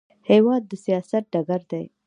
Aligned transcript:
هېواد 0.29 0.63
د 0.69 0.71
سیاست 0.85 1.23
ډګر 1.33 1.61
دی. 1.71 1.85